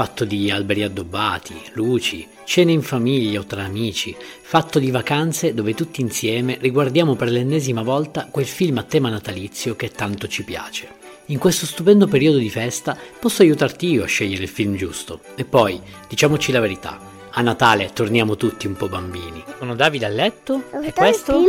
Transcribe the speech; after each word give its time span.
fatto 0.00 0.24
di 0.24 0.50
alberi 0.50 0.82
addobbati, 0.82 1.60
luci, 1.74 2.26
cene 2.44 2.72
in 2.72 2.80
famiglia 2.80 3.40
o 3.40 3.44
tra 3.44 3.64
amici, 3.64 4.16
fatto 4.40 4.78
di 4.78 4.90
vacanze 4.90 5.52
dove 5.52 5.74
tutti 5.74 6.00
insieme 6.00 6.56
riguardiamo 6.58 7.16
per 7.16 7.28
l'ennesima 7.28 7.82
volta 7.82 8.26
quel 8.30 8.46
film 8.46 8.78
a 8.78 8.82
tema 8.82 9.10
natalizio 9.10 9.76
che 9.76 9.90
tanto 9.90 10.26
ci 10.26 10.42
piace. 10.42 10.88
In 11.26 11.36
questo 11.36 11.66
stupendo 11.66 12.06
periodo 12.06 12.38
di 12.38 12.48
festa 12.48 12.96
posso 13.18 13.42
aiutarti 13.42 13.90
io 13.90 14.04
a 14.04 14.06
scegliere 14.06 14.44
il 14.44 14.48
film 14.48 14.74
giusto. 14.74 15.20
E 15.34 15.44
poi, 15.44 15.78
diciamoci 16.08 16.50
la 16.50 16.60
verità, 16.60 16.98
a 17.32 17.42
Natale 17.42 17.90
torniamo 17.92 18.36
tutti 18.36 18.66
un 18.66 18.76
po' 18.76 18.88
bambini. 18.88 19.44
Sono 19.58 19.74
Davide 19.74 20.06
a 20.06 20.08
letto 20.08 20.62
e 20.82 20.94
questo? 20.94 21.42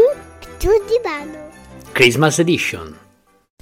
sul 0.58 0.84
divano. 0.90 1.52
Christmas 1.94 2.40
Edition. 2.40 2.98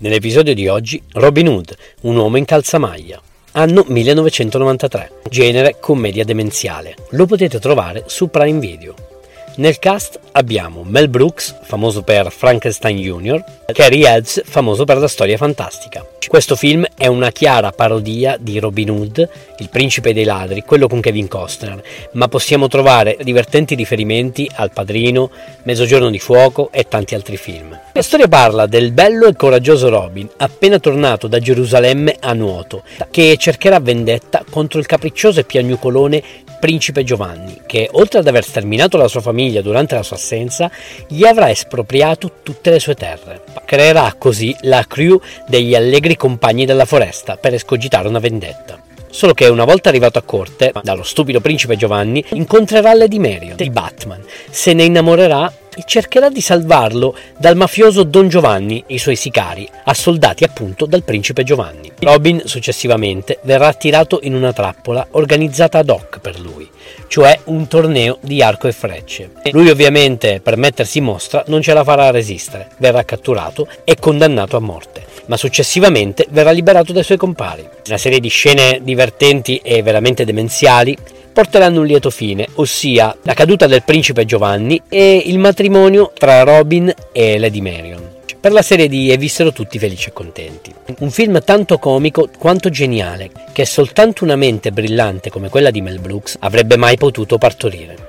Nell'episodio 0.02 0.56
di 0.56 0.68
oggi, 0.68 1.00
Robin 1.12 1.48
Hood, 1.48 1.76
un 2.02 2.16
uomo 2.16 2.38
in 2.38 2.46
calzamaglia. 2.46 3.22
Anno 3.54 3.84
1993. 3.88 5.12
Genere 5.28 5.78
commedia 5.80 6.24
demenziale. 6.24 6.96
Lo 7.12 7.26
potete 7.26 7.60
trovare 7.60 8.04
su 8.06 8.30
Prime 8.30 8.60
Video. 8.60 9.09
Nel 9.56 9.78
cast 9.80 10.20
abbiamo 10.32 10.84
Mel 10.84 11.10
Brooks, 11.10 11.60
famoso 11.64 12.02
per 12.02 12.32
Frankenstein 12.32 12.98
Jr., 12.98 13.44
Cary 13.74 14.04
Elves, 14.04 14.42
famoso 14.46 14.86
per 14.86 14.98
la 14.98 15.08
storia 15.08 15.38
fantastica. 15.38 16.06
Questo 16.30 16.56
film 16.56 16.86
è 16.96 17.08
una 17.08 17.32
chiara 17.32 17.72
parodia 17.72 18.38
di 18.40 18.60
Robin 18.60 18.92
Hood, 18.92 19.30
il 19.58 19.70
principe 19.70 20.14
dei 20.14 20.26
ladri, 20.26 20.62
quello 20.62 20.88
con 20.88 21.02
Kevin 21.02 21.28
Costner, 21.28 21.82
ma 22.14 22.28
possiamo 22.28 22.68
trovare 22.68 23.18
divertenti 23.24 23.74
riferimenti 23.74 24.48
al 24.54 24.72
Padrino, 24.72 25.32
Mezzogiorno 25.64 26.12
di 26.12 26.20
Fuoco 26.20 26.70
e 26.72 26.88
tanti 26.88 27.16
altri 27.16 27.36
film. 27.36 27.78
La 27.94 28.04
storia 28.04 28.28
parla 28.28 28.68
del 28.68 28.92
bello 28.92 29.26
e 29.26 29.36
coraggioso 29.36 29.90
Robin, 29.90 30.30
appena 30.38 30.78
tornato 30.78 31.28
da 31.28 31.40
Gerusalemme 31.40 32.18
a 32.20 32.34
nuoto, 32.34 32.84
che 33.10 33.36
cercherà 33.38 33.80
vendetta 33.80 34.44
contro 34.48 34.80
il 34.80 34.86
capriccioso 34.86 35.40
e 35.40 35.46
piagnucolone 35.46 36.24
principe 36.60 37.04
Giovanni, 37.04 37.62
che 37.66 37.90
oltre 37.94 38.20
ad 38.20 38.28
aver 38.28 38.44
sterminato 38.44 38.98
la 38.98 39.08
sua 39.08 39.22
famiglia 39.22 39.62
durante 39.62 39.96
la 39.96 40.04
sua 40.04 40.18
assenza, 40.18 40.70
gli 41.08 41.26
avrà 41.26 41.50
espropriato 41.50 42.32
tutte 42.44 42.70
le 42.70 42.80
sue 42.80 42.96
terre. 42.96 43.42
Creerà 43.66 44.14
così 44.18 44.56
la 44.62 44.86
crew 44.88 45.20
degli 45.48 45.76
allegri 45.76 46.16
compagni 46.16 46.66
della 46.66 46.86
foresta 46.86 47.38
per 47.38 47.54
escogitare 47.54 48.08
una 48.08 48.20
vendetta. 48.20 48.82
Solo 49.12 49.34
che 49.34 49.48
una 49.48 49.66
volta 49.66 49.90
arrivato 49.90 50.20
a 50.20 50.24
corte, 50.24 50.72
dallo 50.84 51.04
stupido 51.04 51.42
principe 51.42 51.76
Giovanni, 51.76 52.24
incontrerà 52.34 52.94
Lady 52.94 53.18
Marion 53.18 53.56
di 53.56 53.70
Batman, 53.72 54.24
se 54.52 54.74
ne 54.74 54.84
innamorerà 54.84 55.52
e 55.80 55.84
cercherà 55.86 56.30
di 56.30 56.42
salvarlo 56.42 57.16
dal 57.38 57.56
mafioso 57.56 58.04
Don 58.04 58.28
Giovanni 58.28 58.84
e 58.86 58.96
i 58.96 58.98
suoi 58.98 59.16
sicari, 59.16 59.68
assoldati 59.86 60.44
appunto 60.44 60.86
dal 60.86 61.04
principe 61.04 61.44
Giovanni. 61.44 61.90
Robin 62.00 62.42
successivamente 62.44 63.40
verrà 63.44 63.68
attirato 63.68 64.20
in 64.24 64.36
una 64.36 64.52
trappola 64.52 65.08
organizzata 65.12 65.78
ad 65.78 65.90
hoc 65.90 66.20
per 66.20 66.38
lui, 66.38 66.70
cioè 67.08 67.40
un 67.46 67.68
torneo 67.68 68.18
di 68.20 68.42
arco 68.42 68.68
e 68.68 68.74
frecce. 68.74 69.32
Lui 69.52 69.70
ovviamente 69.70 70.42
per 70.42 70.58
mettersi 70.58 70.98
in 70.98 71.06
mostra 71.06 71.46
non 71.48 71.62
ce 71.62 71.74
la 71.74 71.86
farà 71.86 72.12
resistere, 72.12 72.68
verrà 72.78 73.06
catturato 73.06 73.68
e 73.86 73.96
condannato 73.98 74.58
a 74.58 74.62
morte, 74.62 75.06
ma 75.28 75.38
successivamente 75.38 76.28
verrà 76.30 76.52
liberato 76.52 76.92
dai 76.92 77.04
suoi 77.04 77.18
compari. 77.18 77.66
Una 77.88 77.98
serie 77.98 78.20
di 78.20 78.28
scene 78.28 78.82
divertenti 78.84 79.62
e 79.64 79.82
veramente 79.82 80.26
demenziali 80.26 80.98
porteranno 81.40 81.80
un 81.80 81.86
lieto 81.86 82.10
fine, 82.10 82.46
ossia 82.56 83.16
la 83.22 83.34
caduta 83.34 83.66
del 83.66 83.84
principe 83.84 84.26
Giovanni 84.26 84.82
e 84.90 85.24
il 85.26 85.40
matrimonio 85.40 86.12
tra 86.14 86.44
Robin 86.44 86.94
e 87.14 87.40
Lady 87.40 87.62
Marion. 87.62 88.06
Per 88.42 88.52
la 88.52 88.62
serie 88.62 88.90
di 88.90 89.10
E 89.10 89.16
vissero 89.16 89.54
tutti 89.54 89.80
felici 89.80 90.10
e 90.10 90.12
contenti. 90.12 90.74
Un 91.00 91.10
film 91.10 91.42
tanto 91.42 91.78
comico 91.78 92.28
quanto 92.38 92.70
geniale, 92.70 93.32
che 93.54 93.64
soltanto 93.64 94.26
una 94.26 94.36
mente 94.36 94.74
brillante 94.74 95.30
come 95.30 95.48
quella 95.48 95.72
di 95.72 95.80
Mel 95.80 96.02
Brooks 96.02 96.36
avrebbe 96.42 96.76
mai 96.76 96.98
potuto 96.98 97.38
partorire. 97.38 98.09